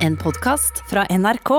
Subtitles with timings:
[0.00, 1.50] En podkast fra NRK.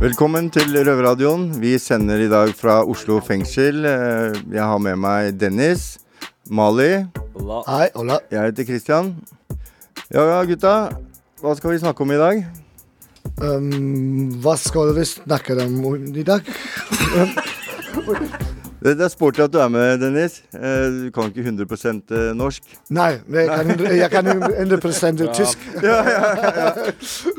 [0.00, 1.50] Velkommen til Røverradioen.
[1.60, 3.84] Vi sender i dag fra Oslo fengsel.
[3.84, 5.98] Eh, Jeg har med meg Dennis,
[6.50, 7.04] Mali,
[7.68, 8.18] Hei, hola.
[8.30, 9.14] jeg heter Christian.
[10.10, 10.90] Ja, ja, gutta.
[11.40, 12.44] Hva skal vi snakke om i dag?
[13.40, 16.44] Um, hva skal vi snakke om i dag?
[18.80, 20.38] Det det er sporty at du er med, Dennis.
[20.56, 22.64] Eh, Du kan ikke 100% norsk.
[22.88, 25.66] Nei, jeg kan, jeg kan 100 tysk.
[25.84, 26.94] Ja, ja, ja, ja.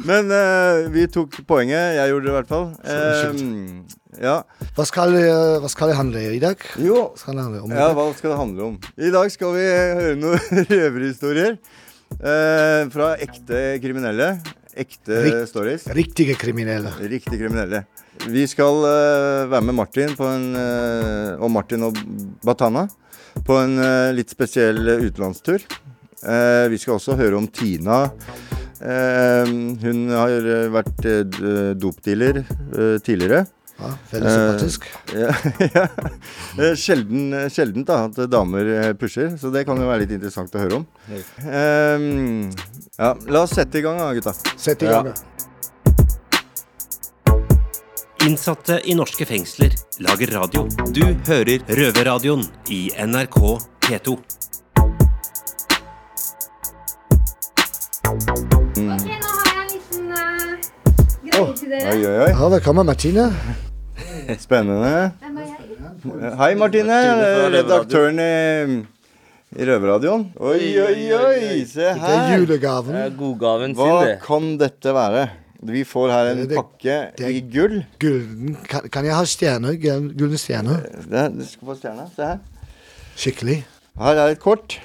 [0.05, 1.97] Men uh, vi tok poenget.
[1.97, 2.67] Jeg gjorde det i hvert fall.
[2.85, 3.81] Um,
[4.21, 4.35] ja.
[4.77, 6.61] Hva skal, eh, hva skal det handle i dag?
[6.77, 7.73] Jo, Hva skal det handle om?
[7.73, 8.79] Ja, hva skal det handle om?
[9.01, 11.57] I dag skal vi høre noen røverhistorier
[12.11, 14.33] Uh, fra ekte kriminelle.
[14.79, 15.87] Ekte Rikt, stories.
[15.95, 16.93] Riktige kriminelle.
[16.99, 17.83] Riktig kriminelle.
[18.27, 21.97] Vi skal uh, være med Martin på en, uh, og Martin og
[22.45, 22.85] Batana
[23.47, 25.65] på en uh, litt spesiell utenlandstur.
[26.21, 28.03] Vi skal også høre om Tina.
[28.77, 30.99] Hun har vært
[31.81, 32.43] dopdealer
[33.01, 33.39] tidligere.
[33.81, 34.85] Ja, veldig sympatisk.
[35.17, 35.31] Ja,
[36.59, 36.75] ja.
[36.77, 38.69] Sjelden, sjeldent da, at damer
[39.01, 40.85] pusher, så det kan jo være litt interessant å høre om.
[41.49, 42.51] Ehm,
[43.01, 44.33] ja, la oss sette i gang da, gutta.
[44.57, 45.09] Sett i gang.
[45.09, 45.13] Ja.
[48.25, 49.73] Innsatte i norske fengsler
[50.05, 50.67] lager radio.
[50.93, 53.39] Du hører Røverradioen i NRK
[53.87, 54.13] P2.
[58.11, 60.53] Ok, nå har jeg en liten eh,
[61.25, 61.89] greie til dere.
[61.89, 62.29] Oi, oi, oi.
[62.29, 63.31] Ja, velkommen, Martine.
[64.37, 65.11] Spennende.
[65.23, 66.35] Hvem er jeg?
[66.37, 66.97] Hei, Martine.
[67.57, 68.31] Redaktøren i,
[69.57, 70.25] i Røverradioen.
[70.39, 71.65] Oi, oi, oi.
[71.67, 71.99] Se her.
[71.99, 72.93] Det er julegaven.
[72.95, 74.19] Det er godgaven Hva sin, det.
[74.23, 75.25] kan dette være?
[75.71, 77.83] Vi får her en Det- pakke det- i gull.
[77.99, 78.55] Gulden.
[78.67, 79.75] Kan, kan jeg ha stjerner?
[79.77, 80.81] Gulden Gulne stjerner?
[81.09, 82.07] Det, du skal få stjerne.
[82.15, 82.39] Se her.
[83.15, 83.63] Skikkelig.
[83.99, 84.79] Her er et kort.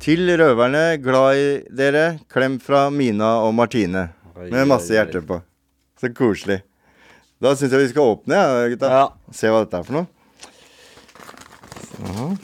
[0.00, 2.18] Til røverne, glad i dere.
[2.32, 4.08] Klem fra Mina og Martine.
[4.50, 5.42] Med masse hjerter på.
[6.00, 6.62] Så koselig.
[7.40, 8.88] Da syns jeg vi skal åpne, ja, gutta.
[8.88, 9.08] Ja.
[9.32, 10.06] Se hva dette er for noe.
[12.00, 12.38] Sånn.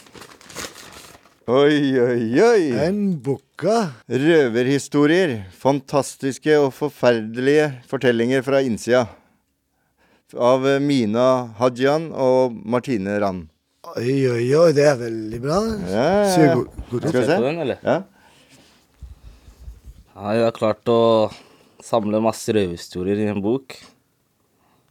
[1.46, 2.62] Oi, oi, oi.
[2.82, 3.92] En bukka.
[4.10, 5.44] Røverhistorier.
[5.54, 9.04] Fantastiske og forferdelige fortellinger fra innsida.
[10.34, 11.28] Av Mina
[11.60, 13.46] Hajian og Martine Rand.
[13.92, 15.60] Oi, oi, oi, det er veldig bra.
[15.86, 16.50] Ja, ja, ja.
[16.58, 17.06] god, god.
[17.12, 17.78] Skal vi Se den, eller?
[17.86, 17.96] Ja.
[20.16, 21.00] Ja, jeg har klart å
[21.78, 23.78] samle masse røverhistorier i en bok.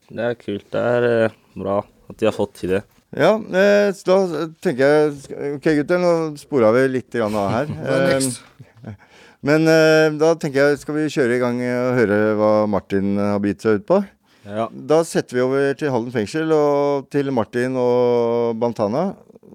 [0.07, 0.71] Det er kult.
[0.71, 2.85] Det er eh, bra at de har fått til det.
[3.15, 7.71] Ja, eh, så da tenker jeg Ok, gutter, nå spora vi litt grann av her.
[7.95, 8.17] Er?
[8.19, 8.97] Eh,
[9.47, 13.39] Men eh, da tenker jeg, skal vi kjøre i gang og høre hva Martin har
[13.43, 14.01] bitt seg ut på?
[14.45, 14.67] Ja.
[14.69, 19.07] Da setter vi over til Halden fengsel og til Martin og Bantana,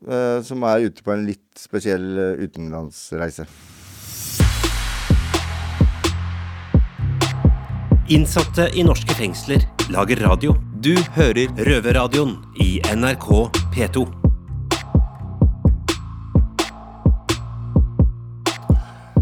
[0.06, 3.46] eh, som er ute på en litt spesiell eh, utenlandsreise.
[8.10, 9.62] Innsatte i norske fengsler
[9.94, 10.56] lager radio.
[10.82, 13.28] Du hører Røverradioen i NRK
[13.70, 14.02] P2.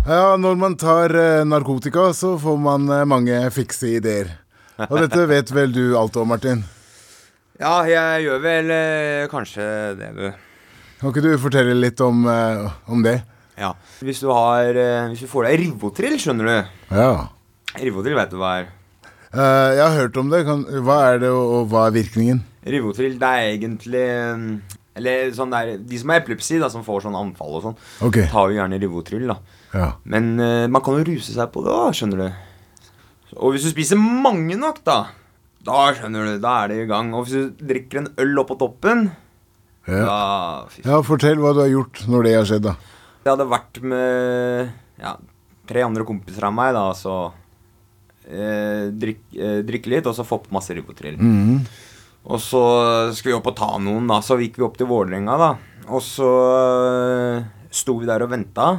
[0.09, 4.31] Ja, når man tar eh, narkotika, så får man eh, mange fikse ideer.
[4.87, 6.65] Og dette vet vel du alt om, Martin?
[7.61, 9.69] Ja, jeg gjør vel eh, kanskje
[10.01, 10.25] det, du.
[11.03, 13.19] Kan ikke du fortelle litt om, om det?
[13.61, 13.75] Ja.
[14.01, 14.73] Hvis du har
[15.13, 16.75] Hvis du får deg Rivotril, skjønner du.
[16.97, 17.13] Ja.
[17.77, 18.75] Rivotril vet du hva er.
[19.29, 20.43] Eh, jeg har hørt om det.
[20.49, 22.41] Kan, hva er det, og, og hva er virkningen?
[22.69, 24.05] Rivotril, det er egentlig
[24.37, 24.49] mm,
[24.99, 28.27] Eller sånn der De som har epilepsi, da, som får sånn anfall og sånn, okay.
[28.29, 29.39] tar jo gjerne Rivotril, da.
[29.73, 29.89] Ja.
[30.09, 32.29] Men uh, man kan jo ruse seg på det òg, skjønner du.
[33.39, 34.99] Og hvis du spiser mange nok, da
[35.65, 37.11] Da skjønner du, da er det i gang.
[37.17, 39.11] Og hvis du drikker en øl oppå toppen,
[39.89, 40.05] Ja.
[40.05, 40.21] da
[40.85, 42.75] ja, fortell hva du har gjort når det har skjedd, da.
[43.25, 45.15] Jeg hadde vært med ja,
[45.69, 47.31] tre andre kompiser av meg, da, så
[48.29, 51.17] eh, drikk, eh, drikke litt, og så få på masse Ribotril.
[51.19, 51.65] Mm.
[52.29, 52.63] Og så
[53.17, 54.21] skulle vi opp og ta noen, da.
[54.25, 55.51] Så gikk vi opp til Vålerenga, da.
[55.89, 58.71] Og så eh, sto vi der og venta.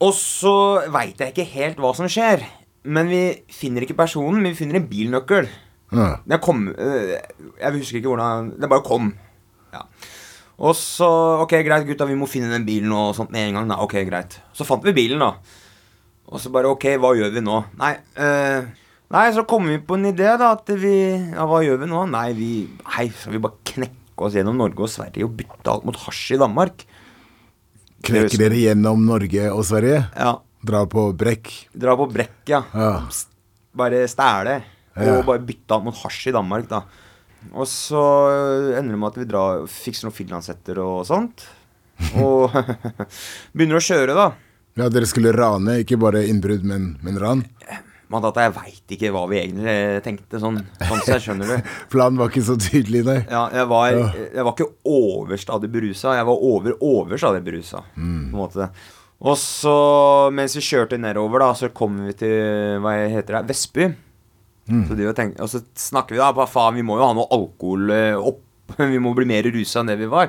[0.00, 0.54] Og så
[0.92, 2.46] veit jeg ikke helt hva som skjer.
[2.88, 5.50] Men vi finner ikke personen, men vi finner en bilnøkkel.
[5.90, 6.20] Ja.
[6.22, 7.16] Jeg, kom øh,
[7.58, 9.08] Jeg husker ikke hvordan Det bare kom.
[9.74, 9.80] Ja.
[10.62, 11.08] Og så
[11.42, 13.72] Ok, greit, gutta, vi må finne den bilen og sånt med en gang.
[13.72, 13.80] Da.
[13.84, 14.38] Ok, greit.
[14.56, 15.34] Så fant vi bilen, da.
[16.30, 17.56] Og så bare Ok, hva gjør vi nå?
[17.80, 18.68] Nei, øh,
[19.14, 20.52] nei så kom vi på en idé, da.
[20.54, 20.94] At vi
[21.34, 22.04] Ja, hva gjør vi nå?
[22.12, 22.50] Nei, vi
[22.96, 26.36] Hei, skal vi bare knekke oss gjennom Norge og Sverige og bytte alt mot hasj
[26.36, 26.84] i Danmark?
[28.06, 30.04] Knekker dere gjennom Norge og Sverige?
[30.16, 30.34] Ja.
[30.64, 31.48] Drar på brekk?
[31.72, 32.62] Dra på brekk, ja.
[32.76, 32.92] Ja.
[33.76, 34.60] Bare stæle.
[35.00, 36.82] og bare bytta mot hasj i Danmark, da.
[37.56, 38.02] Og så
[38.76, 41.46] ender det med at vi drar fikser noen finlandshetter og sånt.
[42.20, 42.52] Og
[43.56, 44.28] begynner å kjøre, da.
[44.78, 47.44] Ja, dere skulle rane, ikke bare innbrudd, men, men ran?
[48.10, 51.68] Men jeg veit ikke hva vi egentlig tenkte, sånn, sånn så skjønner du.
[51.92, 53.20] Planen var ikke så tydelig, nei.
[53.30, 57.84] Ja, jeg var, jeg var ikke overstadig berusa, jeg var over overstadig berusa.
[57.94, 58.70] På en måte.
[59.20, 59.74] Og så,
[60.34, 63.90] mens vi kjørte nedover, da, så kom vi til hva heter det, Vestby.
[64.70, 67.14] Så de jo tenkte, og så snakker vi da på faen, vi må jo ha
[67.16, 68.46] noe alkohol eh, opp.
[68.78, 70.28] Vi må bli mer rusa enn det vi var.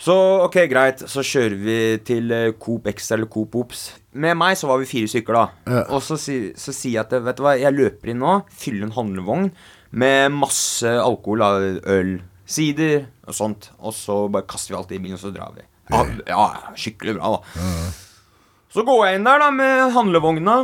[0.00, 0.14] Så
[0.46, 1.02] ok, greit.
[1.12, 3.82] Så kjører vi til eh, Coop Extra eller Coop Ops.
[4.16, 5.44] Med meg så var vi fire stykker, da.
[5.68, 5.82] Ja.
[5.92, 8.88] Og så, si, så sier jeg at vet du hva, jeg løper inn nå, fyller
[8.88, 9.50] en handlevogn
[10.00, 11.44] med masse alkohol,
[11.84, 12.14] øl,
[12.48, 13.70] sider og sånt.
[13.84, 15.66] Og så bare kaster vi alt i bilen, og så drar vi.
[15.90, 17.68] Ja, ja skikkelig bra, da.
[18.70, 20.62] Så går jeg inn der da med handlevogna.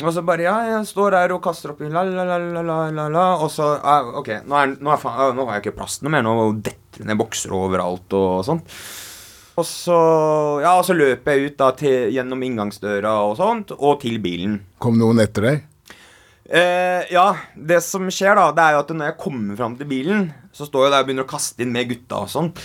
[0.00, 3.08] Og så bare Ja, jeg står her og kaster opp la, la, la, la, la,
[3.12, 3.24] la.
[3.44, 6.24] Og så ja, OK, nå, er, nå, er, nå har jeg ikke plass noe mer.
[6.24, 8.72] Nå detter det ned bokser overalt og sånt.
[9.60, 9.96] Og så
[10.64, 14.60] Ja, så løper jeg ut da til, gjennom inngangsdøra og sånt, og til bilen.
[14.80, 15.62] Kom noen etter deg?
[16.52, 19.88] Eh, ja, det som skjer da, det er jo at når jeg kommer fram til
[19.88, 22.60] bilen, så står jeg der og begynner å kaste inn med gutta og sånt.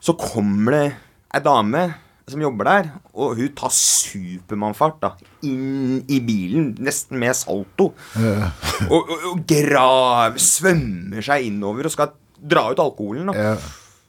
[0.00, 0.86] Så kommer det
[1.34, 1.88] ei dame
[2.30, 2.88] som jobber der,
[3.18, 5.08] og hun tar supermannfart da,
[5.42, 7.88] inn i bilen, nesten med salto.
[8.86, 13.30] Og, og, og grav, svømmer seg innover og skal dra ut alkoholen.
[13.30, 13.34] da.
[13.36, 13.56] Ja.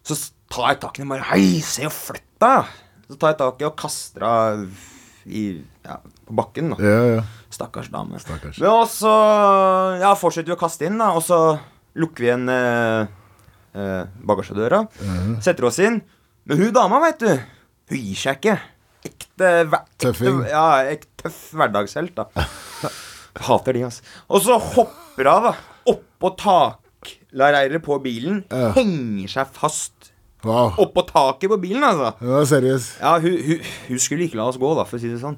[0.07, 0.18] Så
[0.51, 2.72] tar jeg tak i den og bare Hei, se og flytt deg!
[3.12, 4.69] Så tar jeg tak i og kaster henne
[5.28, 5.42] i,
[5.86, 5.98] ja,
[6.28, 6.72] på bakken.
[6.74, 6.80] da.
[6.81, 7.24] Ja.
[7.51, 8.19] Stakkars dame.
[8.24, 8.57] Stakkars.
[8.62, 9.12] Men også
[10.01, 11.39] ja, fortsetter vi å kaste inn, da, og så
[12.00, 13.12] lukker vi igjen eh,
[13.75, 14.86] eh, bagasjedøra.
[15.44, 16.00] Setter oss inn.
[16.50, 17.30] Men hun dama, veit du,
[17.92, 18.56] hun gir seg ikke.
[19.06, 20.31] Ekte, ekte.
[20.50, 22.48] Ja, ekte tøff hverdagshelt, da.
[23.48, 24.07] Hater de, altså.
[24.31, 25.54] Og så hopper hun, da,
[25.92, 26.34] oppå
[27.31, 28.44] takleiret på bilen.
[28.51, 28.72] Ja.
[28.78, 30.12] Henger seg fast
[30.44, 30.72] Wow.
[30.81, 32.16] oppå taket på bilen, altså.
[32.25, 32.95] Ja, seriøst.
[33.00, 35.36] Ja, hun, hun, hun skulle ikke la oss gå, da, for å si det sånn.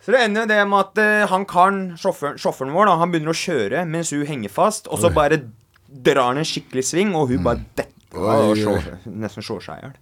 [0.00, 3.10] Så det ender jo det med at eh, han karen, sjåføren, sjåføren vår, da, han
[3.12, 5.42] begynner å kjøre mens hun henger fast, og så bare
[6.06, 8.78] drar han en skikkelig sving, og hun bare detter Oi, oi.
[9.20, 9.92] nesten slår seg i hjel.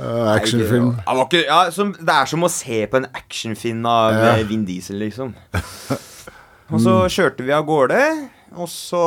[0.00, 0.88] Ja, actionfilm.
[1.30, 4.32] Det Ja, er som å se på en actionfilm av Ja.
[4.40, 5.30] eh, Vin Diesel, liksom.
[6.74, 8.00] Og så kjørte vi av gårde,
[8.58, 9.04] og så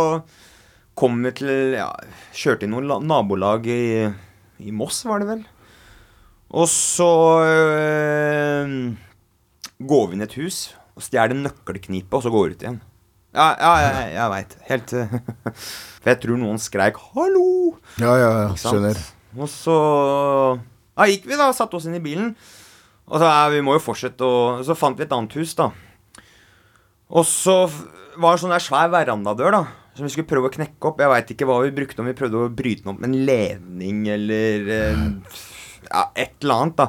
[1.00, 1.90] kom vi til Ja,
[2.36, 4.08] kjørte i noen nabolag i,
[4.62, 5.44] i Moss, var det vel.
[6.54, 7.10] Og så
[7.42, 8.74] øh,
[9.82, 10.64] går vi inn i et hus
[10.94, 12.82] og stjeler nøkkelknipet, og så går vi ut igjen.
[13.34, 14.52] Ja, ja, jeg, jeg veit.
[14.68, 14.92] Helt
[16.04, 17.80] For jeg tror noen skreik 'hallo'.
[17.98, 18.50] Ja, ja, ja.
[18.60, 19.00] Skjønner.
[19.34, 19.78] Og så
[20.94, 22.36] ja, gikk vi da, satte oss inn i bilen.
[23.10, 25.72] Og så ja, vi må jo fortsette å Så fant vi et annet hus, da.
[27.10, 27.66] Og så
[28.22, 29.64] var det sånn der svær verandadør, da.
[29.94, 31.02] Som vi skulle prøve å knekke opp.
[31.04, 33.26] Jeg veit ikke hva vi brukte, om vi prøvde å bryte den opp med en
[33.28, 35.04] ledning eller eh,
[35.90, 36.88] Ja, et eller annet, da.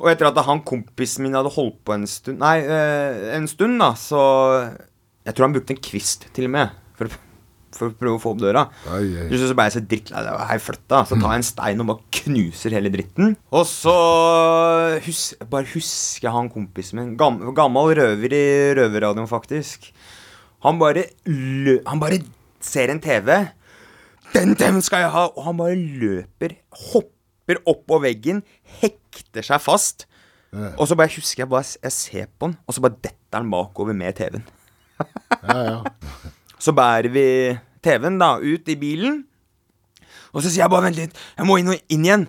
[0.00, 3.76] Og etter at han kompisen min hadde holdt på en stund Nei, eh, en stund,
[3.80, 4.20] da, så
[5.26, 7.12] Jeg tror han brukte en kvist, til og med, for,
[7.76, 8.66] for å prøve å få opp døra.
[8.90, 9.04] Ai.
[9.28, 10.22] Plutselig så ble jeg så drittlei.
[10.26, 11.02] det var Hei, flytt da.
[11.08, 13.36] Så tar jeg en stein og bare knuser hele dritten.
[13.54, 13.94] Og så
[15.04, 15.22] hus
[15.52, 17.12] bare husker jeg han kompisen min.
[17.20, 18.44] Gammel, gammel røver i
[18.80, 19.92] røverradioen, faktisk.
[20.64, 22.20] Han bare lø Han bare
[22.60, 23.30] ser en TV.
[24.34, 25.24] Den TV-en skal jeg ha!
[25.32, 26.58] Og han bare løper,
[26.92, 28.42] hopper opp på veggen,
[28.82, 30.06] hekter seg fast.
[30.76, 33.50] Og så bare husker jeg bare Jeg ser på han, og så bare detter han
[33.50, 34.46] bakover med TV-en.
[35.46, 35.80] Ja, ja.
[36.60, 37.24] Så bærer vi
[37.80, 39.22] TV-en da ut i bilen.
[40.34, 42.26] Og så sier jeg bare vent litt, jeg må inn, og inn igjen.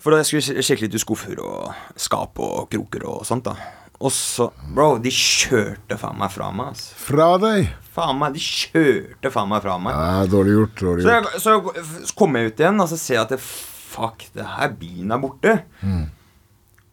[0.00, 3.48] For jeg skulle sjekke litt i skuffer og skap og kroker og sånt.
[3.48, 6.70] da Og så Bro, de kjørte faen meg fra meg.
[6.72, 6.94] Altså.
[6.96, 7.66] Fra deg.
[7.92, 9.92] Faen meg, De kjørte faen meg fra meg.
[9.98, 10.78] Ja, dårlig gjort.
[10.80, 11.34] Dårlig gjort.
[11.42, 14.46] så jeg- så kommer jeg ut igjen, og så ser jeg at det, fuck, det
[14.46, 15.54] her bilen er borte.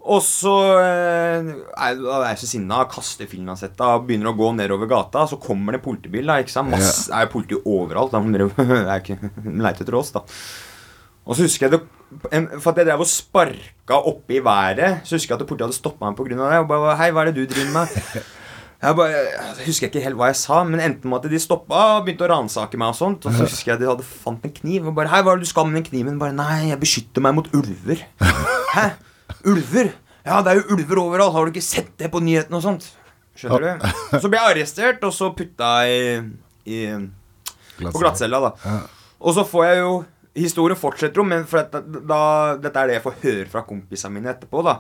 [0.08, 1.50] Og så eh,
[1.84, 5.26] er jeg så sinna, kaster filmkasetta og begynner å gå nedover gata.
[5.28, 6.26] Så kommer det en politibil.
[6.28, 6.72] da, ikke sant?
[6.72, 8.12] Masse, er politi overalt.
[8.12, 8.20] Da.
[8.20, 8.30] De
[8.88, 9.18] leiter
[9.68, 10.22] er etter oss, da.
[11.28, 15.18] Og så husker jeg det For at jeg drev og sparka oppe i været, så
[15.18, 16.36] husker jeg at politiet hadde stoppa meg pga.
[16.40, 16.60] det.
[16.64, 18.24] Og bare, Hei, hva er det du driver med?
[18.78, 21.80] Jeg bare, jeg husker ikke helt hva jeg sa, men endte med at de stoppa
[21.98, 22.94] og begynte å ransake meg.
[22.94, 24.88] Og sånt Og så husker jeg de hadde fant en kniv.
[24.88, 27.22] Og bare 'Hei, hva er det du skal med den kniven?' Bare 'Nei, jeg beskytter
[27.26, 28.06] meg mot ulver'.
[28.76, 28.86] Hæ?
[29.50, 29.92] Ulver?
[30.26, 31.34] Ja, det er jo ulver overalt.
[31.34, 32.92] Har du ikke sett det på nyhetene og sånt?
[33.36, 33.88] Skjønner du?
[34.22, 36.22] Så ble jeg arrestert, og så putta i,
[36.66, 36.80] i
[37.82, 38.80] på glattcella, da.
[39.20, 40.06] Og så får jeg jo
[40.38, 42.22] Historien fortsetter jo, men at da,
[42.62, 44.64] dette er det jeg får høre fra kompisene mine etterpå.
[44.66, 44.80] da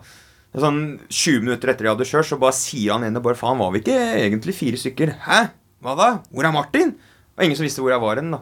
[0.58, 3.74] Sånn 20 minutter etter jeg hadde kjørt, så bare sier han ene bare Faen, var
[3.76, 5.14] vi ikke egentlig fire stykker?
[5.28, 5.40] Hæ?
[5.84, 6.10] Hva da?
[6.32, 6.94] Hvor er Martin?
[7.38, 8.34] Og ingen som visste hvor jeg var hen.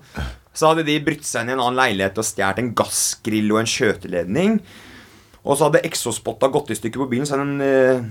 [0.55, 3.59] Så hadde de brutt seg inn i en annen leilighet og stjålet en gassgrill og
[3.59, 4.59] en skjøteledning.
[5.43, 8.05] Og så hadde exospotta gått i stykker på bilen, så den eh,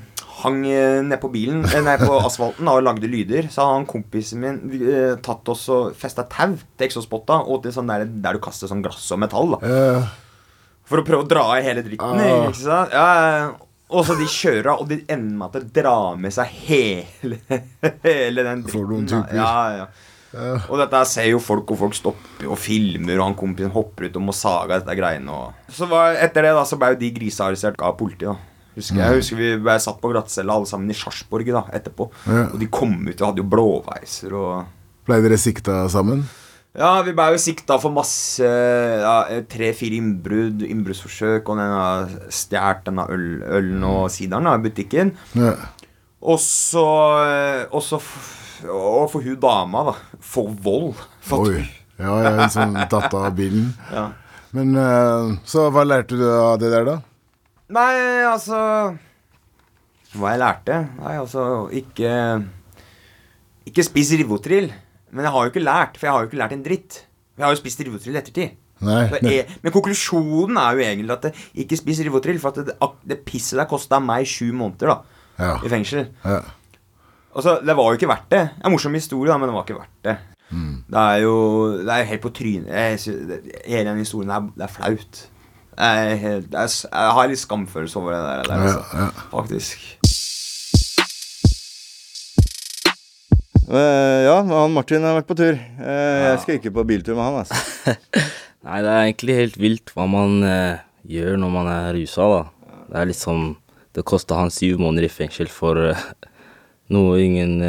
[0.44, 3.48] hang eh, ned på bilen eh, Nei, på asfalten og lagde lyder.
[3.52, 7.74] Så hadde han kompisen min eh, tatt oss og festa tau til exospotta og til
[7.74, 9.56] sånn der, der du kaster sånn glass og metall.
[9.56, 9.74] da
[10.88, 12.20] For å prøve å dra i hele dritten.
[12.20, 12.48] Ah.
[12.50, 12.94] Ikke sant?
[12.94, 13.52] Ja,
[13.94, 17.38] og så de kjører av, og de ender med at det drar med seg hele,
[18.06, 19.08] hele den dritten.
[19.12, 19.28] Ja.
[19.38, 19.88] Ja, ja.
[20.66, 24.16] Og dette ser jo folk, og folk stopper og filmer, og han kompisen hopper ut
[24.18, 25.30] og må saga dette greiene.
[25.30, 25.68] Og...
[25.70, 28.32] Så var, etter det da, så ble jo de grisearrestert av politiet.
[28.32, 32.08] da Husker jeg, jeg husker Vi ble satt på glattcella alle sammen i Sarpsborg etterpå.
[32.26, 32.46] Ja.
[32.52, 34.64] Og de kom ut og hadde jo blåveiser og
[35.04, 36.24] Ble dere sikta sammen?
[36.74, 39.12] ja, vi ble jo sikta for masse ja,
[39.46, 43.26] Tre-fire innbrudd, innbruddsforsøk, og den har stjålet denne øl,
[43.60, 45.12] ølen og sideren av i butikken.
[45.38, 45.52] Ja.
[46.24, 46.82] Og så
[47.70, 48.00] Og så
[48.66, 49.94] Og for hun dama, da.
[50.24, 50.94] For vold.
[51.22, 51.62] For Oi.
[52.00, 53.70] Ja, jeg er sånn datter av bilen.
[53.94, 54.08] Ja.
[54.54, 56.96] Men eh, Så hva lærte du av det der, da?
[57.72, 58.58] Nei, altså
[60.14, 60.76] Hva jeg lærte?
[61.00, 62.10] Nei, altså Ikke
[63.70, 64.68] Ikke spis Rivotril.
[65.14, 66.96] Men jeg har jo ikke lært, for jeg har jo ikke lært en dritt.
[67.38, 68.56] Jeg har jo spist Rivotril i ettertid.
[68.84, 69.20] Nei, nei.
[69.30, 71.30] jeg, men konklusjonen er jo egentlig at det,
[71.62, 72.74] ikke spis Rivotril, for at det,
[73.08, 74.96] det pisset der kosta meg sju måneder da
[75.38, 75.52] Ja.
[75.64, 76.08] i fengsel.
[76.26, 76.40] Ja.
[77.34, 78.42] Altså, Det var jo ikke verdt det.
[78.50, 80.16] Det er en morsom historie, da, men det var ikke verdt det.
[80.90, 81.34] Det er jo
[81.80, 83.06] Det er helt på trynet.
[83.64, 85.22] Hele den historien der, det er flaut.
[85.74, 88.82] Jeg, helt, jeg har litt skamfølelse over det der, der altså.
[88.94, 89.08] ja.
[89.32, 89.80] faktisk.
[93.64, 95.56] Uh, ja, han Martin har vært på tur.
[95.56, 97.94] Eh, Jeg skal ikke på biltur med han, altså.
[98.68, 100.78] Nei, det er egentlig helt vilt hva man uh,
[101.10, 102.76] gjør når man er rusa, da.
[102.92, 103.44] Det er liksom
[103.94, 105.80] Det kosta han syv måneder i fengsel for
[106.94, 107.62] noe ingen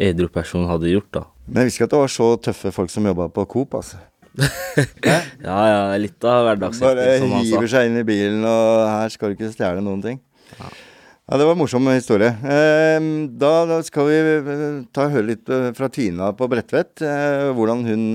[0.00, 1.24] edru person hadde gjort, da.
[1.46, 3.98] Men jeg visste ikke at det var så tøffe folk som jobba på Coop, altså.
[5.40, 7.42] Ja, ja, litt av Bare som han sa.
[7.42, 10.20] hiver seg inn i bilen, og her skal du ikke stjele noen ting.
[10.58, 12.30] Ja, Det var en morsom historie.
[12.42, 13.08] Eh,
[13.40, 17.02] da, da skal vi eh, ta og høre litt eh, fra Tina på Bredtvet.
[17.06, 18.06] Eh, hvordan hun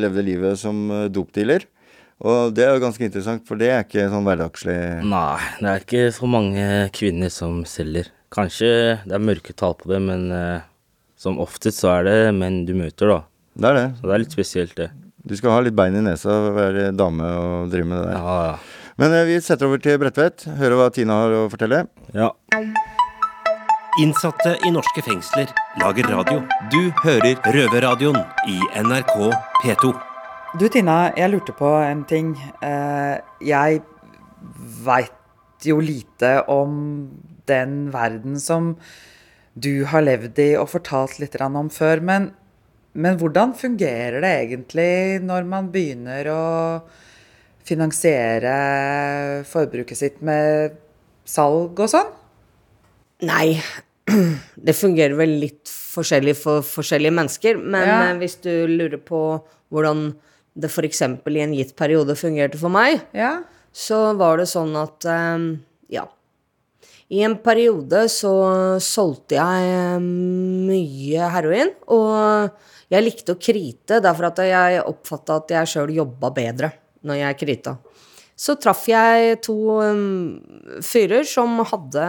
[0.00, 1.66] levde livet som dopdealer.
[2.18, 5.84] Og det er jo ganske interessant, for det er ikke sånn hverdagslig Nei, det er
[5.84, 6.64] ikke så mange
[6.96, 8.08] kvinner som selger.
[8.34, 8.70] Kanskje
[9.06, 10.24] det er mørketall på det, men
[11.14, 13.20] som oftest så er det menn du møter, da.
[13.54, 13.86] Det er det.
[14.00, 14.88] Så det er litt spesielt, det.
[15.28, 18.18] Du skal ha litt bein i nesa og være dame og drive med det der.
[18.18, 18.84] Ja, ja.
[18.98, 20.46] Men eh, vi setter over til Bredtvet.
[20.58, 21.84] Høre hva Tina har å fortelle.
[22.16, 22.32] ja.
[23.98, 25.50] Innsatte i norske fengsler
[25.82, 26.44] lager radio.
[26.70, 29.14] Du hører Røverradioen i NRK
[29.64, 29.90] P2.
[30.60, 32.30] Du Tina, jeg lurte på en ting.
[32.62, 33.82] Eh, Jeg
[34.86, 37.10] veit jo lite om
[37.50, 38.76] den verden som
[39.58, 42.00] du har levd i og fortalt litt om før.
[42.00, 42.30] Men,
[42.94, 46.42] men hvordan fungerer det egentlig når man begynner å
[47.68, 50.76] finansiere forbruket sitt med
[51.28, 52.08] salg og sånn?
[53.28, 53.58] Nei,
[54.66, 57.58] det fungerer vel litt forskjellig for forskjellige mennesker.
[57.60, 58.00] Men Ja.
[58.20, 59.42] hvis du lurer på
[59.72, 60.14] hvordan
[60.58, 61.02] det f.eks.
[61.02, 63.42] i en gitt periode fungerte for meg, Ja.
[63.72, 65.58] så var det sånn at eh,
[65.90, 66.06] ja.
[67.10, 72.50] I en periode så solgte jeg eh, mye heroin, og
[72.88, 76.72] jeg likte å krite derfor at jeg oppfatta at jeg sjøl jobba bedre
[77.06, 77.76] når jeg krita.
[78.38, 80.38] Så traff jeg to um,
[80.84, 82.04] fyrer som hadde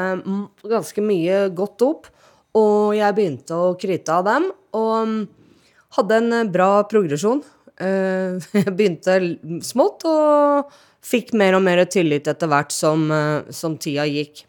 [0.69, 2.09] ganske mye godt dop,
[2.57, 5.15] og jeg begynte å krite av dem, og um,
[5.97, 7.41] hadde en bra progresjon.
[7.79, 9.15] Uh, Jeg begynte
[9.63, 10.73] smått og
[11.05, 14.43] fikk mer og mer tillit etter hvert som, uh, som tida gikk.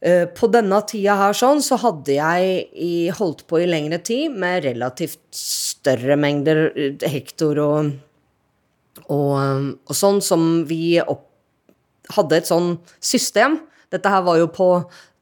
[0.00, 4.30] Eh, På denne tida her sånn, så hadde jeg i, holdt på i lengre tid
[4.38, 7.90] med relativt større mengder eh, hektor og,
[9.08, 11.24] og, eh, og sånn, som vi opp,
[12.14, 13.58] hadde et sånn system.
[13.90, 14.68] Dette her var jo på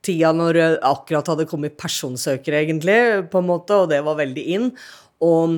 [0.07, 2.99] tida når det akkurat hadde kommet personsøkere, egentlig,
[3.33, 4.69] på en måte, og det var veldig inn.
[5.25, 5.57] Og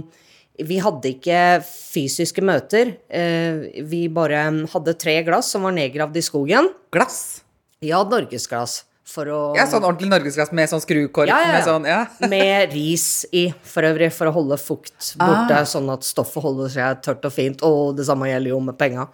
[0.68, 2.94] vi hadde ikke fysiske møter.
[3.10, 6.70] eh, Vi bare hadde tre glass som var nedgravd i skogen.
[6.94, 7.42] Glass?
[7.84, 8.84] Ja, norgesglass.
[9.08, 11.30] For å Ja, sånn ordentlig norgesglass med sånn skrukork?
[11.30, 11.52] Ja, ja, ja.
[11.56, 12.00] Med sånn, ja.
[12.34, 17.00] Med ris i, for øvrig, for å holde fukt borte, sånn at stoffet holder seg
[17.06, 17.62] tørt og fint.
[17.64, 19.06] Og det samme gjelder jo med penga.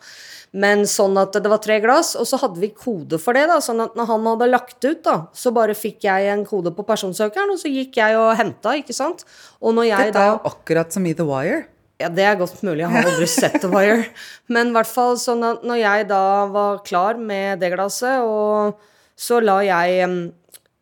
[0.55, 3.47] Men sånn at det var tre glass, og så hadde vi kode for det.
[3.51, 6.71] da, Sånn at når han hadde lagt ut, da, så bare fikk jeg en kode
[6.77, 9.25] på personsøkeren, og så gikk jeg og henta, ikke sant.
[9.63, 11.61] Og når jeg Dette er jo akkurat som i The Wire.
[12.03, 12.83] ja, det er godt mulig.
[12.85, 14.05] Jeg har aldri sett The Wire.
[14.55, 16.23] Men i hvert fall sånn at når jeg da
[16.55, 18.79] var klar med det glasset, og
[19.16, 20.04] så la jeg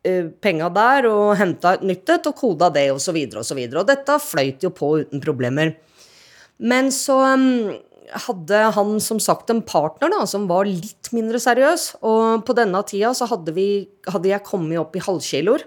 [0.03, 3.47] eh, penga der og henta et nytt et og koda det, og så videre og
[3.47, 3.83] så videre.
[3.83, 5.75] Og dette fløyt jo på uten problemer.
[6.63, 7.19] Men så
[8.27, 11.93] hadde han som sagt en partner da, som var litt mindre seriøs.
[12.05, 15.65] Og på denne tida så hadde, vi, hadde jeg kommet opp i halvkiloer.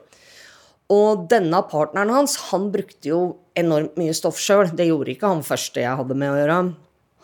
[0.92, 3.20] Og denne partneren hans, han brukte jo
[3.58, 4.68] enormt mye stoff sjøl.
[4.76, 6.58] Det gjorde ikke han første jeg hadde med å gjøre.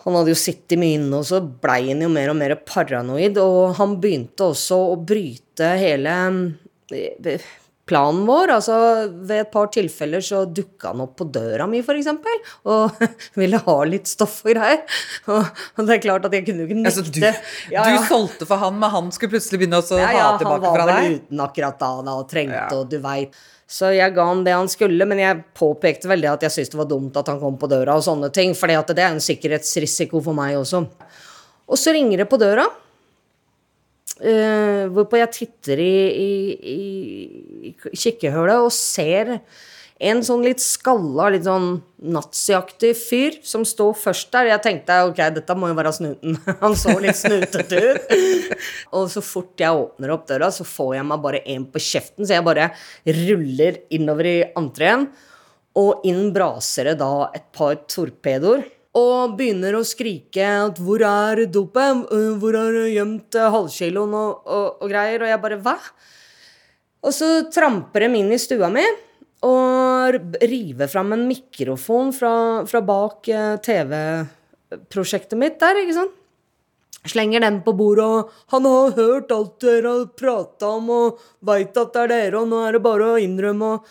[0.02, 3.38] Han hadde jo sittet mye inne, og så blei han jo mer og mer paranoid.
[3.38, 6.16] Og han begynte også å bryte hele
[6.90, 7.44] eh,
[7.88, 8.52] planen vår.
[8.56, 8.74] Altså,
[9.26, 12.10] ved et par tilfeller så dukka han opp på døra mi, f.eks.,
[12.70, 13.00] og
[13.40, 14.82] ville ha litt stoff og greier.
[15.28, 16.92] Og det er klart at jeg kunne jo ikke nekte.
[16.92, 17.96] Altså, du, Ja, ja.
[17.98, 20.20] du solgte for han, men han skulle plutselig begynne å ta Ja, deg?
[20.20, 23.34] ja, han var fra vel uten akkurat da, da og trengte, og du veit.
[23.72, 26.80] Så jeg ga han det han skulle, men jeg påpekte veldig at jeg syntes det
[26.82, 30.20] var dumt at han kom på døra og sånne ting, for det er en sikkerhetsrisiko
[30.26, 30.82] for meg også.
[31.72, 32.66] Og så ringer det på døra,
[34.20, 36.32] eh, hvorpå jeg titter i, i,
[36.72, 39.38] i, i kikkehullet og ser
[40.02, 41.76] en sånn litt skalla, litt sånn
[42.10, 44.50] naziaktig fyr som står først der.
[44.50, 46.38] Jeg tenkte ok, dette må jo være snuten.
[46.62, 48.14] Han så litt snutete ut.
[48.98, 52.26] Og så fort jeg åpner opp døra, så får jeg meg bare en på kjeften,
[52.26, 52.72] så jeg bare
[53.06, 55.06] ruller innover i entreen.
[55.78, 58.66] Og inn braser det da et par torpedoer.
[58.98, 62.08] Og begynner å skrike at 'hvor er dopet'?
[62.10, 65.22] 'Hvor er det gjemt øh, halvkiloen?' Og, og, og greier.
[65.22, 65.92] Og jeg bare 'hva?'
[67.02, 68.84] Og så tramper de inn i stua mi
[69.42, 72.34] og river fram en mikrofon fra,
[72.68, 76.18] fra bak eh, TV-prosjektet mitt der, ikke sant?
[77.02, 81.76] Slenger den på bordet, og 'han har hørt alt dere har prata om', og 'veit
[81.76, 83.86] at det er dere', og 'nå er det bare å innrømme', og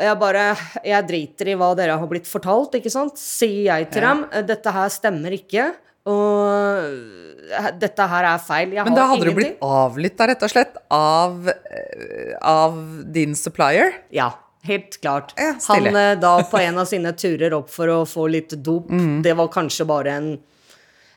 [0.00, 3.16] jeg bare Jeg driter i hva dere har blitt fortalt, ikke sant?
[3.20, 4.14] Sier jeg til Ja.
[4.14, 4.46] dem.
[4.46, 5.72] Dette her stemmer ikke.
[6.04, 8.72] Og dette her er feil.
[8.76, 12.76] Jeg Men da hadde hadde du blitt avlytta, rett og slett, av, eh, av
[13.12, 13.92] din supplier?
[14.12, 14.30] Ja,
[14.64, 15.32] helt klart.
[15.38, 15.54] Ja.
[15.68, 19.22] Han eh, da på en av sine turer opp for å få litt dop, Mm.
[19.22, 20.38] det var kanskje bare en,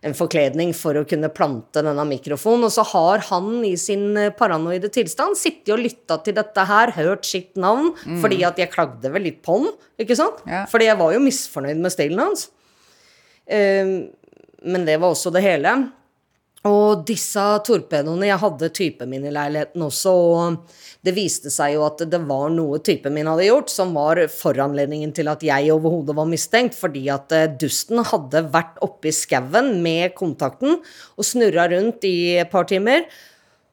[0.05, 2.67] en forkledning for å kunne plante denne mikrofonen.
[2.67, 6.91] Og så har han i sin eh, paranoide tilstand sittet og lytta til dette her,
[6.99, 8.21] hørt sitt navn, Mm.
[8.21, 10.43] fordi at jeg klagde vel litt på han, ikke sant?
[10.45, 10.65] Ja.
[10.69, 12.49] Fordi jeg var jo misfornøyd med stilen hans.
[13.47, 14.09] Eh,
[14.67, 15.73] men det var også det hele.
[16.65, 20.57] Og disse torpedoene Jeg hadde typen min i leiligheten også, og
[21.05, 25.13] det viste seg jo at det var noe typen min hadde gjort, som var foranledningen
[25.15, 29.77] til at jeg overhodet var mistenkt, fordi at eh, dusten hadde vært oppe i skauen
[29.85, 33.05] med kontakten og snurra rundt i et par timer.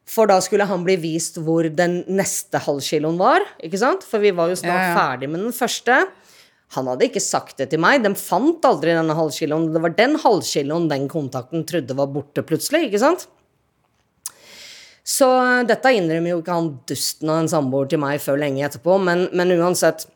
[0.05, 4.05] For da skulle han bli vist hvor den neste halvkiloen var, ikke sant?
[4.05, 4.95] For vi var jo snart Ja, ja.
[4.99, 6.03] ferdig med den første.
[6.73, 8.01] Han hadde ikke sagt det til meg.
[8.03, 9.69] De fant aldri denne halvkiloen.
[9.75, 13.27] Det var den halvkiloen den kontakten trodde var borte plutselig, ikke sant?
[15.05, 15.27] Så
[15.69, 19.27] dette innrømmer jo ikke han dusten av en samboer til meg før lenge etterpå, men,
[19.37, 20.07] men uansett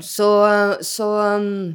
[0.00, 0.30] så,
[0.80, 1.74] så um,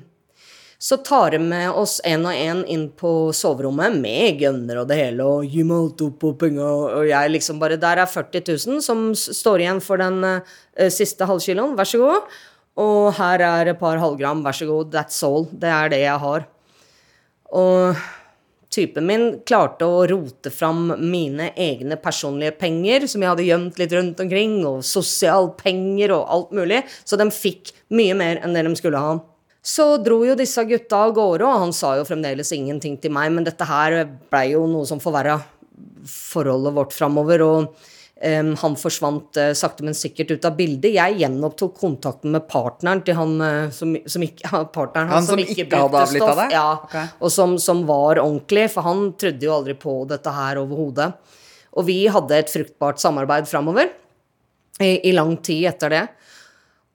[0.81, 4.97] så tar de med oss en og en inn på soverommet med gunner og det
[4.97, 8.41] hele, og gi meg alt opp og penga, og jeg liksom bare Der er 40
[8.49, 10.41] 000 som står igjen for den uh,
[10.89, 12.39] siste halvkiloen, vær så god.
[12.79, 15.47] Og her er et par halvgram, vær så god, that's all.
[15.51, 16.47] Det er det jeg har.
[17.51, 17.99] Og
[18.71, 23.95] typen min klarte å rote fram mine egne personlige penger, som jeg hadde gjemt litt
[23.97, 28.73] rundt omkring, og sosialpenger og alt mulig, så de fikk mye mer enn det de
[28.79, 29.17] skulle ha.
[29.61, 33.29] Så dro jo disse gutta av gårde, og han sa jo fremdeles ingenting til meg,
[33.35, 33.99] men dette her
[34.31, 35.37] blei jo noe som forverra
[36.07, 40.93] forholdet vårt framover, og han forsvant eh, sakte, men sikkert ut av bildet.
[40.93, 45.65] Jeg gjenopptok kontakten med partneren til han eh, som, som ikke Partneren Han som ikke
[45.65, 46.53] hadde avlytta deg?
[46.53, 47.09] Ja, okay.
[47.17, 51.09] og som, som var ordentlig, for han trodde jo aldri på dette her overhodet.
[51.71, 53.89] Og vi hadde et fruktbart samarbeid framover
[54.83, 56.03] i, i lang tid etter det.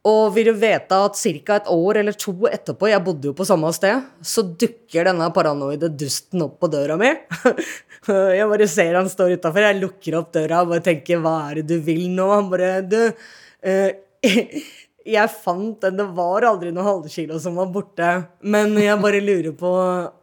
[0.06, 1.56] Og vil du vite at ca.
[1.56, 5.90] et år eller to etterpå, jeg bodde jo på samme sted, så dukker denne paranoide
[5.90, 7.10] dusten opp på døra mi.
[8.38, 11.54] Jeg bare ser han står utafor, jeg lukker opp døra og bare tenker 'hva er
[11.58, 13.00] det du vil nå?' Han bare 'du,
[13.66, 13.96] eh,
[15.06, 19.54] jeg fant den, det var aldri noe halvkilo som var borte', men jeg bare lurer
[19.56, 19.70] på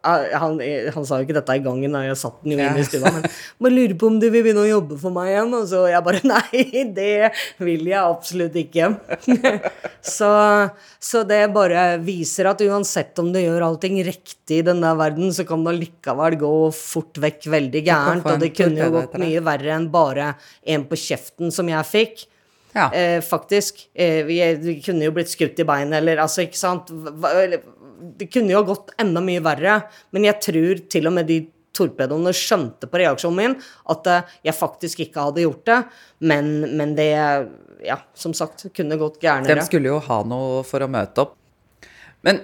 [0.04, 2.84] Ah, Han, han sa jo ikke dette i gangen jeg satt den jo inne i
[2.84, 3.24] stua, men
[3.64, 6.04] bare lurer på om du vil begynne å jobbe for meg igjen, og så jeg
[6.04, 7.32] bare 'nei, det
[7.64, 8.90] vil jeg absolutt ikke'.
[10.18, 10.32] så,
[11.00, 15.32] så det bare viser at uansett om du gjør allting riktig i den der verden,
[15.32, 19.40] så kan det allikevel gå fort vekk veldig gærent, og det kunne jo gått mye
[19.48, 20.34] verre enn bare
[20.68, 22.28] en på kjeften som jeg fikk.
[22.74, 22.90] Ja.
[22.94, 23.88] Eh, faktisk.
[23.94, 26.90] Eh, vi, vi kunne jo blitt skutt i beinet, eller altså, ikke sant
[28.14, 29.82] Det kunne jo gått enda mye verre,
[30.12, 33.56] men jeg tror til og med de torpedoene skjønte på reaksjonen min
[33.90, 35.80] at eh, jeg faktisk ikke hadde gjort det,
[36.30, 37.12] men, men det
[37.84, 39.60] Ja, som sagt, kunne gått gærnere.
[39.60, 41.34] De skulle jo ha noe for å møte opp.
[42.24, 42.40] Men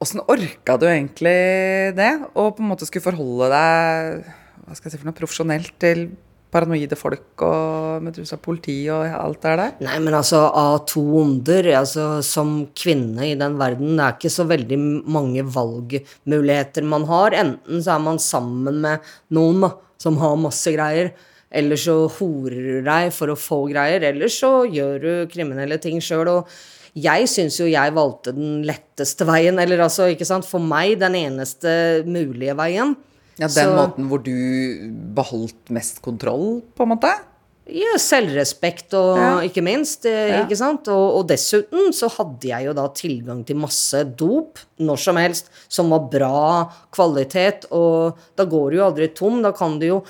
[0.00, 2.10] åssen orka du egentlig det?
[2.28, 4.26] Å på en måte skulle forholde deg
[4.66, 6.10] hva skal jeg si for noe profesjonelt til
[6.50, 9.74] paranoide folk og med trusa politi og alt det der?
[9.86, 14.32] Nei, men altså, av to onder altså, Som kvinne i den verden, det er ikke
[14.34, 14.78] så veldig
[15.10, 17.36] mange valgmuligheter man har.
[17.38, 21.12] Enten så er man sammen med noen da, som har masse greier,
[21.50, 25.98] eller så horer du deg for å få greier, eller så gjør du kriminelle ting
[26.02, 26.30] sjøl.
[26.98, 31.18] Jeg syns jo jeg valgte den letteste veien, eller altså, ikke sant, for meg den
[31.18, 32.96] eneste mulige veien.
[33.40, 34.34] Ja, Den Så- måten hvor du
[35.16, 37.10] beholdt mest kontroll, på en måte?
[37.70, 39.40] Ja, selvrespekt og Ja.
[39.46, 40.04] ikke minst.
[40.04, 40.44] eh, Ja.
[40.44, 40.88] Ikke sant?
[40.88, 45.48] Og, og dessuten så hadde jeg jo da tilgang til masse dop når som helst,
[45.68, 49.40] som var bra kvalitet, og da går du jo aldri tom.
[49.42, 50.02] Da kan du jo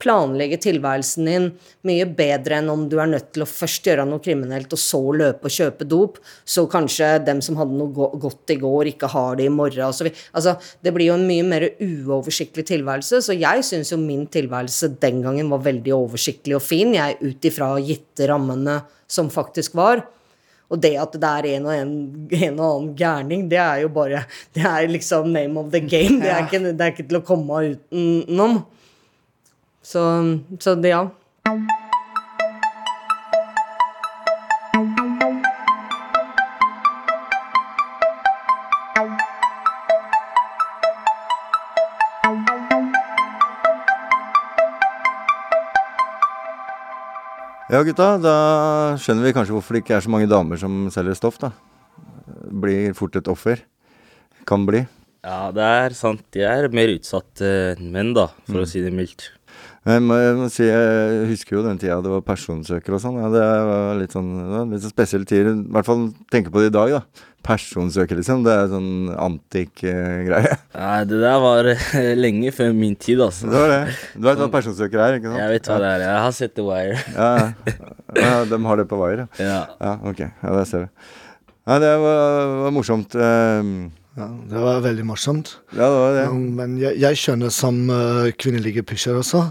[0.00, 1.48] planlegge tilværelsen din
[1.86, 5.00] mye bedre enn om du er nødt til å først gjøre noe kriminelt og så
[5.16, 9.40] løpe og kjøpe dop, så kanskje dem som hadde noe godt i går, ikke har
[9.40, 10.08] det i morgen og så.
[10.36, 14.94] Altså, det blir jo en mye mer uoversiktlig tilværelse, så jeg syns jo min tilværelse
[15.02, 20.04] den gangen var veldig oversiktlig og fin, jeg ut ifra gitte rammene som faktisk var.
[20.70, 21.94] Og det at det er en og, en,
[22.30, 26.20] en og annen gærning, det er jo bare Det er liksom name of the game.
[26.22, 28.60] Det er ikke, det er ikke til å komme utenom.
[29.82, 30.02] Så,
[30.60, 31.08] så det, ja.
[47.70, 48.32] Ja, gutta, da
[48.98, 51.52] skjønner vi kanskje hvorfor det ikke er så mange damer som selger stoff, da.
[52.50, 53.62] Blir fort et offer.
[54.44, 54.82] Kan bli.
[55.22, 56.24] Ja, det er sant.
[56.34, 59.30] De er mer utsatt eh, enn menn, da, for å si det mildt.
[59.88, 63.14] Jeg må, jeg må si, jeg husker jo den tida det var personsøker og sånn.
[63.16, 65.48] Ja, det var litt sånn det var litt sånn spesiell tid.
[65.48, 67.26] I hvert fall tenke på det i dag, da.
[67.48, 68.42] Personsøker, liksom.
[68.44, 70.58] Det er sånn antikk eh, greie.
[70.76, 73.48] Nei, det der var eh, lenge før min tid, altså.
[73.48, 73.80] Det var det.
[74.20, 75.40] Du vet hva personsøker er, ikke sant?
[75.40, 76.04] Jeg vet hva det er.
[76.04, 77.00] Jeg har sett The Wire.
[77.16, 77.32] Ja,
[78.20, 78.34] ja.
[78.52, 79.46] de har det på Wire, ja.
[79.48, 79.62] Ja.
[79.80, 80.20] Ja, ok.
[80.28, 81.08] Ja, der ser du.
[81.70, 83.16] Nei, det var, var morsomt.
[83.16, 83.74] ehm,
[84.20, 85.54] Ja, det var veldig morsomt.
[85.72, 86.24] Ja, det var det.
[86.60, 89.46] Men jeg, jeg skjønner som uh, kvinnelige pusher også.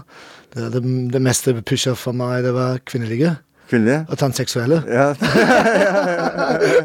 [0.54, 0.82] Det, det,
[1.14, 3.34] det meste pusher for meg, det var kvinnelige.
[3.70, 4.04] Kvinnelige?
[4.10, 4.80] Og transseksuelle.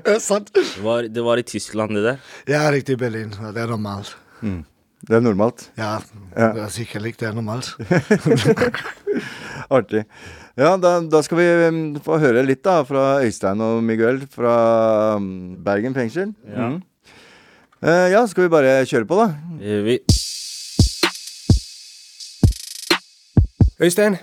[0.06, 0.20] Ja.
[0.22, 0.52] Sant?
[0.54, 2.18] Det var, det var i Tyskland, det der.
[2.50, 3.34] Ja, riktig Berlin.
[3.42, 4.16] Ja, Det er normalt.
[4.42, 4.64] Mm.
[5.06, 5.70] Det er normalt.
[5.78, 6.00] Ja,
[6.36, 6.52] Ja.
[6.54, 7.76] det er sikkert det er normalt.
[9.70, 10.04] Artig.
[10.58, 14.56] Ja, da, da skal vi um, få høre litt da fra Øystein og Miguel fra
[15.20, 16.34] um, Bergen fengsel.
[16.48, 16.70] Ja.
[16.70, 16.84] Mhm.
[17.86, 19.26] Eh, ja, skal vi bare kjøre på, da?
[19.62, 20.00] Eh, Vi,
[23.86, 24.16] Øystein,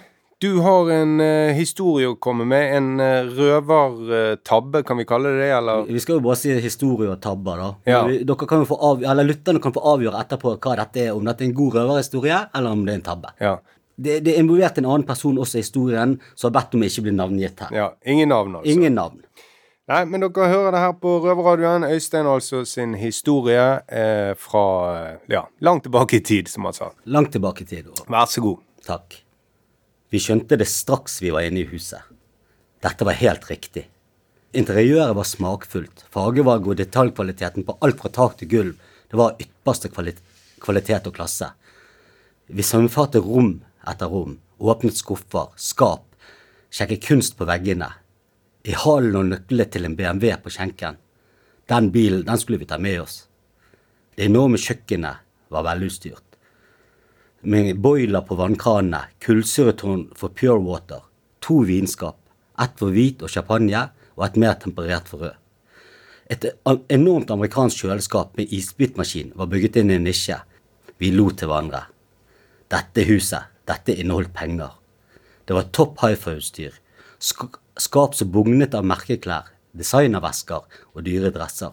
[0.42, 2.72] du har en uh, historie å komme med.
[2.74, 5.84] En uh, røvertabbe, kan vi kalle det det, eller?
[5.86, 7.68] Vi skal jo bare si historie og tabber, da.
[7.86, 8.00] Ja.
[8.08, 11.12] Vi, dere kan jo få av, eller Lytterne kan få avgjøre etterpå hva dette er,
[11.14, 13.34] om dette er en god røverhistorie, eller om det er en tabbe.
[13.44, 13.54] Ja.
[13.94, 16.90] Det, det er involvert en annen person også i historien, som har bedt om å
[16.90, 17.76] ikke bli navngitt her.
[17.84, 17.90] ja.
[18.02, 18.72] Ingen navn, altså.
[18.72, 19.22] Ingen navn.
[19.90, 21.82] Nei, men dere hører det her på Røverradioen.
[21.90, 24.66] Øystein altså sin historie eh, fra
[25.30, 26.92] ja, langt tilbake i tid, som han sa.
[27.10, 27.88] Langt tilbake i tid.
[27.90, 28.60] Og, Vær så god.
[28.86, 29.16] takk.
[30.12, 32.04] Vi skjønte det straks vi var inne i huset.
[32.82, 33.88] Dette var helt riktig.
[34.54, 36.04] Interiøret var smakfullt.
[36.12, 38.74] Fargevalget og detaljkvaliteten på alt fra tak til gulv.
[39.10, 40.20] Det var ypperste kvalit
[40.62, 41.48] kvalitet og klasse.
[42.46, 43.56] Vi sammenfattet rom
[43.88, 46.04] etter rom, åpnet skuffer, skap,
[46.70, 47.88] sjekket kunst på veggene.
[48.62, 50.98] I hallen og nøkler til en BMW på skjenken.
[51.68, 53.16] Den bilen, den skulle vi ta med oss.
[54.14, 56.36] Det enorme kjøkkenet var velutstyrt.
[57.42, 61.00] Med boiler på vannkranene, kullsyretårn for pure water,
[61.42, 62.18] to vinskap,
[62.60, 65.38] ett for hvit og champagne og et mer temperert for rød.
[66.30, 66.46] Et
[66.94, 70.38] enormt amerikansk kjøleskap med isbitmaskin var bygget inn i en nisje.
[71.02, 71.82] Vi lo til hverandre.
[72.70, 74.70] Dette huset, dette inneholdt penger.
[75.44, 76.78] Det var topp hifi-utstyr.
[77.72, 81.72] Sk skap som bugnet av merkeklær, designervesker og dyre dresser.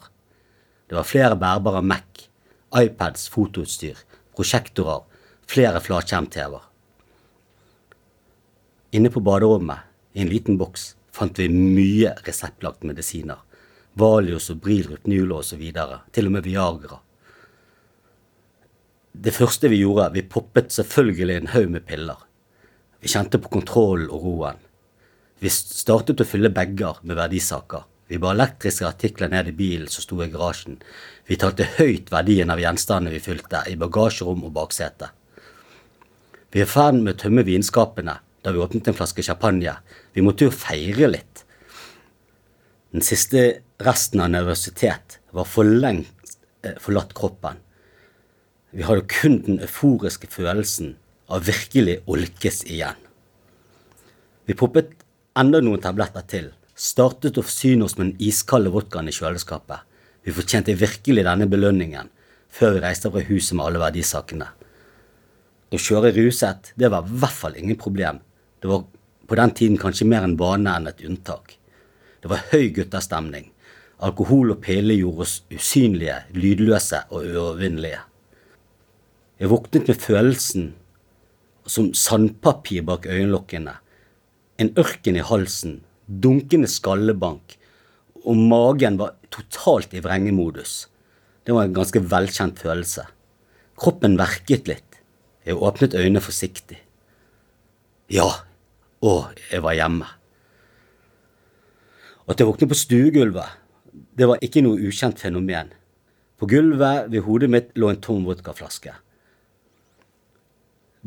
[0.87, 2.29] Det var flere bærbare Mac,
[2.71, 3.97] iPads, fotoutstyr,
[4.31, 5.03] prosjektorer,
[5.43, 6.63] flere flatskjerm-TV-er.
[8.95, 9.83] Inne på baderommet,
[10.15, 13.43] i en liten boks, fant vi mye reseptlagt medisiner.
[13.99, 15.61] Valios og Brilrup Nulo osv.
[16.15, 17.01] Til og med Viagra.
[19.11, 22.23] Det første vi gjorde, vi poppet selvfølgelig en haug med piller.
[23.03, 24.65] Vi kjente på kontrollen og roen.
[25.39, 27.85] Vi startet å fylle bager med verdisaker.
[28.09, 30.79] Vi bar elektriske artikler ned i bilen som sto i garasjen.
[31.29, 35.11] Vi talte høyt verdien av gjenstandene vi fylte, i bagasjerom og baksete.
[36.49, 39.75] Vi er i ferd med å tømme vinskapene da vi åpnet en flaske champagne.
[40.15, 41.43] Vi måtte jo feire litt.
[42.89, 47.59] Den siste resten av nervøsitet var for lengst eh, forlatt kroppen.
[48.73, 50.95] Vi hadde kun den euforiske følelsen
[51.29, 52.97] av virkelig å lykkes igjen.
[54.49, 54.95] Vi poppet
[55.39, 59.85] enda noen tabletter til, startet å forsyne oss med den iskalde vodkaen i kjøleskapet.
[60.23, 62.09] Vi fortjente virkelig denne belønningen
[62.53, 64.47] før vi reiste fra huset med alle verdisakene.
[65.69, 68.19] Å kjøre ruset, det var i hvert fall ingen problem.
[68.59, 68.87] Det var
[69.29, 71.55] på den tiden kanskje mer en vane enn et unntak.
[72.19, 73.51] Det var høy gutterstemning.
[74.03, 78.01] Alkohol og piller gjorde oss usynlige, lydløse og uovervinnelige.
[79.39, 80.71] Jeg våknet med følelsen
[81.69, 83.75] som sandpapir bak øyenlokkene,
[84.59, 87.55] en ørken i halsen, dunkende skallebank,
[88.27, 90.89] og magen var totalt i vrengemodus.
[91.47, 93.05] Det var en ganske velkjent følelse.
[93.79, 94.99] Kroppen verket litt.
[95.47, 96.81] Jeg åpnet øynene forsiktig.
[98.11, 98.27] Ja,
[98.99, 99.13] å,
[99.47, 100.09] jeg var hjemme.
[102.29, 103.55] At jeg våknet på stuegulvet,
[104.19, 105.71] det var ikke noe ukjent fenomen.
[106.37, 108.91] På gulvet ved hodet mitt lå en tom vodkaflaske.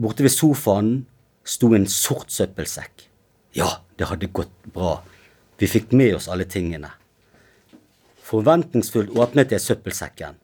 [0.00, 0.92] Borte ved sofaen
[1.44, 3.11] sto en sort søppelsekk.
[3.52, 5.02] Ja, det hadde gått bra.
[5.60, 6.90] Vi fikk med oss alle tingene.
[8.22, 10.38] Forventningsfullt åpnet jeg søppelsekken.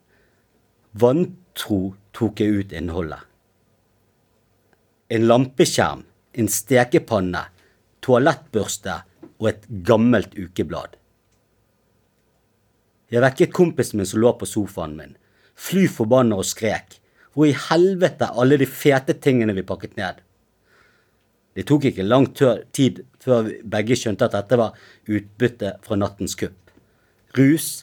[1.01, 3.25] Vantro tok jeg ut innholdet.
[5.09, 6.05] En lampeskjerm,
[6.37, 7.47] en stekepanne,
[8.05, 9.01] toalettbørste
[9.39, 10.99] og et gammelt ukeblad.
[13.09, 15.17] Jeg vekket kompisen min som lå på sofaen min.
[15.57, 16.99] Fly forbanna og skrek.
[17.33, 20.21] Hvor i helvete alle de fete tingene vi pakket ned?
[21.59, 24.77] Det tok ikke lang tid før begge skjønte at dette var
[25.11, 26.55] utbytte fra nattens kupp.
[27.35, 27.83] Rus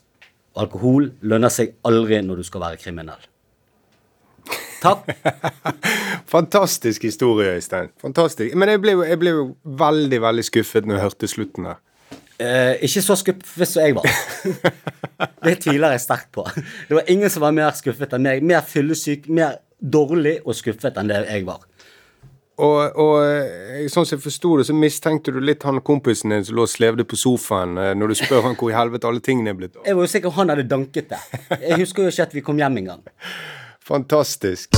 [0.56, 3.26] og alkohol lønner seg aldri når du skal være kriminell.
[4.80, 5.10] Takk.
[6.36, 7.92] Fantastisk historie, Øystein.
[8.00, 8.56] Fantastisk.
[8.56, 9.46] Men jeg ble, jo, jeg ble jo
[9.84, 11.84] veldig, veldig skuffet når jeg hørte slutten der.
[12.40, 14.08] Eh, ikke så skuffet som jeg var.
[15.46, 16.48] det tviler jeg sterkt på.
[16.88, 18.44] Det var ingen som var mer skuffet enn meg.
[18.44, 21.64] Mer fyllesyk, mer dårlig og skuffet enn det jeg var.
[22.56, 26.46] Og, og eh, sånn som jeg forsto det, så mistenkte du litt han kompisen din
[26.48, 29.20] som lå og slevde på sofaen, eh, når du spør han hvor i helvete alle
[29.24, 29.84] tingene er blitt av.
[29.84, 31.20] Jeg var jo sikker han hadde danket det.
[31.60, 33.04] Jeg husker jo ikke at vi kom hjem engang.
[33.84, 34.72] Fantastisk.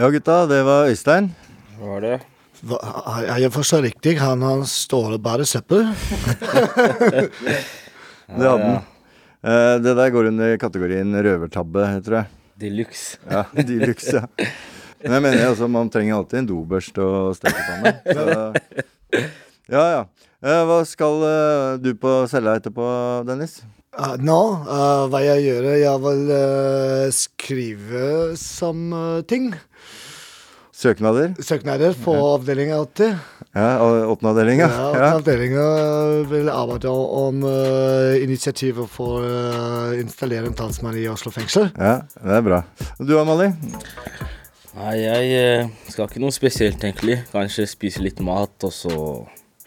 [0.00, 1.28] Ja, gutta, det var Øystein.
[1.76, 2.16] Hva var det?
[2.64, 2.80] Hva,
[3.20, 4.16] er jeg forstår riktig?
[4.24, 5.84] Han har står og bærer søppel?
[8.24, 8.93] Det hadde den.
[9.44, 12.30] Eh, det der går under kategorien røvertabbe, tror jeg.
[12.64, 13.18] De luxe.
[13.28, 14.50] Ja, de luxe, ja.
[15.04, 17.92] Men jeg mener altså, man trenger alltid en dobørste og stekepanne.
[19.68, 20.00] Ja, ja.
[20.44, 22.84] Eh, hva skal eh, du på cella etterpå,
[23.28, 23.62] Dennis?
[23.94, 25.68] Uh, nå, uh, hva jeg gjør?
[25.78, 28.06] Jeg vil uh, skrive
[28.40, 29.52] som uh, ting.
[30.84, 31.32] Søknader?
[31.40, 32.24] Søknader på Ja.
[32.34, 33.14] avdelinga alltid.
[33.54, 34.68] Ja, og åttende avdeling, ja.
[34.68, 35.14] åttende ja.
[35.16, 35.66] avdelinga
[36.28, 41.70] vil arbeide om uh, initiativet for å installere en talsmann i Oslo fengsel.
[41.78, 42.62] Ja, det er bra.
[42.98, 43.54] Og du, Amalie?
[44.74, 47.20] Nei, jeg eh, skal ikke noe spesielt, egentlig.
[47.30, 48.96] Kanskje spise litt mat, og så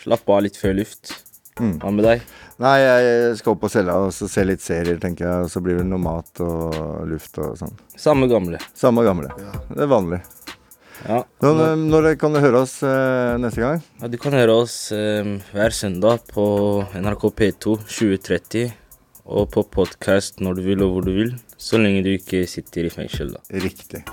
[0.03, 1.15] slappe av litt før luft.
[1.57, 1.77] Mm.
[1.81, 2.25] Hva med deg?
[2.61, 5.47] Nei, jeg skal opp på cella og så se litt serier, tenker jeg.
[5.47, 7.73] Og så blir det noe mat og luft og sånn.
[7.97, 8.59] Samme gamle.
[8.77, 9.31] Samme gamle.
[9.71, 10.21] Det er vanlig.
[11.05, 11.21] Ja.
[11.43, 13.81] Når, når kan du høre oss eh, neste gang?
[14.01, 16.47] Ja, du kan høre oss eh, hver søndag på
[16.97, 18.71] NRK P2 2030.
[19.27, 21.33] Og på podkast når du vil og hvor du vil.
[21.59, 23.43] Så lenge du ikke sitter i fengsel, da.
[23.65, 24.05] Riktig.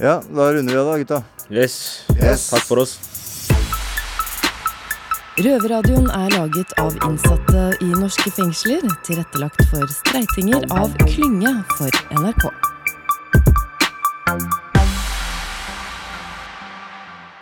[0.00, 1.22] Ja, da runder vi av da, gutta.
[1.50, 2.06] Yes.
[2.16, 2.48] Yes.
[2.54, 2.96] Takk for oss.
[5.38, 12.48] Røverradioen er laget av innsatte i norske fengsler, tilrettelagt for streitinger av Klynge for NRK.